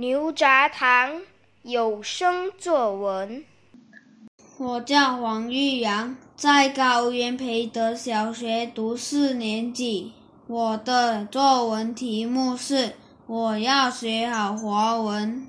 [0.00, 1.20] 牛轧糖
[1.60, 3.44] 有声作文。
[4.56, 10.14] 我叫黄玉阳，在高原培德小学读四年级。
[10.46, 12.94] 我的作文题目是
[13.28, 15.46] “我要学好华文”。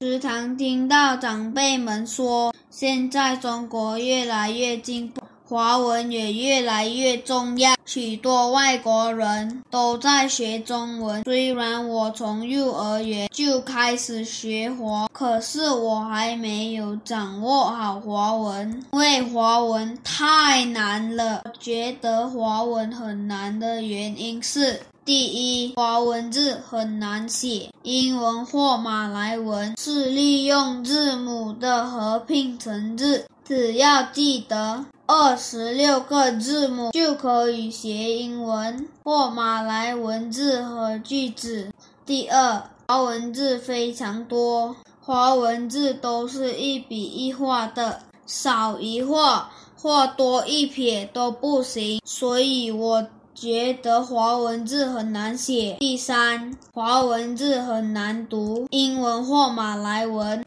[0.00, 5.20] 时常听到长辈们说，现在中国越来越进步。
[5.52, 11.22] 华文也越来越重要，许多外国人都在学中文。
[11.24, 21.42] 虽然我从幼儿园就开始学华，可是我还没有掌握好华文，因为华文太难了。
[21.60, 34.82] 觉得华文很难的原因是：第一，华文字很难写，英文或马来文是利用字母的合拼成字，只要记得。
[35.14, 41.70] 二十六个字母就可以写英文或马来文字和句子。
[42.06, 55.76] 第二，华文字非常多，华文字都是一笔一画的，少一画或多一撇都不行，所以我觉得华文字很难写。
[55.78, 60.42] 第三，华文字很难读，英文或马来文，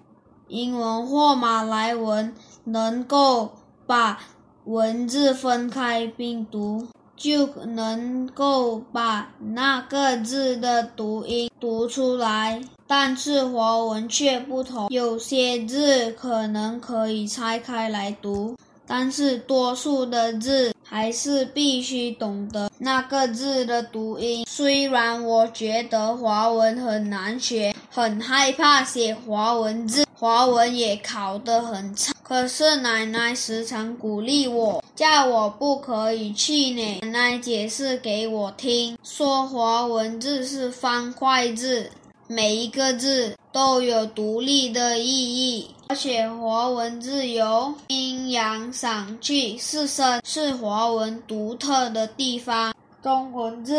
[0.48, 3.52] 英文或马来文能够
[3.86, 4.20] 把。
[4.66, 12.60] 文字分开并读，就能够把那个字的读音读出来。
[12.88, 18.56] 但是华文却不同，有些字可能可以拆开来读，
[18.88, 24.46] 但是多数的字还是必须懂得那个字的读音。
[24.48, 32.14] 虽然我觉得华文很难学，很害怕写华文字，华文也考得很差。
[32.22, 37.00] 可是奶奶时常鼓励我，叫我不可以气馁。
[37.00, 41.90] 奶奶解释给我听，说华文字是方块字，
[42.28, 52.76] 每一个字都有独立的意义，而且华文字有阴阳赏去四声，是华文独特的地方。
[53.02, 53.74] 中文字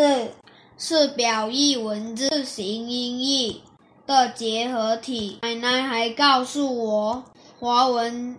[0.79, 3.61] 是表意文字形音义
[4.07, 5.39] 的结合体。
[5.43, 7.25] 奶奶还告诉我。
[7.59, 8.37] 华文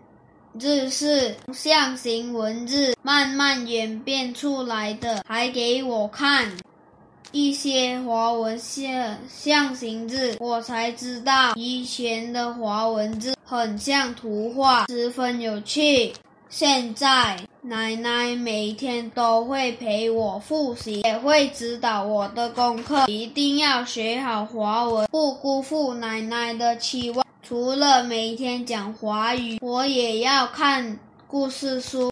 [0.59, 6.51] 字是象形文字慢慢演变出来的，还给我看
[7.31, 16.13] 一些华文象象形字，我才知道以前的华文字很像图画，十分有趣。
[16.49, 27.25] 现在奶奶每天都会陪我复习，也会指导我的功课，一定要学好华文，不辜负奶奶的期望。
[27.43, 30.97] 除了每天讲华语，我也要看
[31.27, 32.11] 故事书、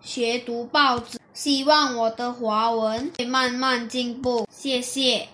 [0.00, 1.18] 学读报纸。
[1.32, 4.46] 希望我的华文会慢慢进步。
[4.50, 5.26] 谢谢。